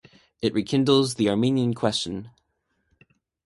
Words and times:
It 0.41 0.55
rekindles 0.55 1.13
the 1.13 1.29
Armenian 1.29 1.75
Question. 1.75 2.31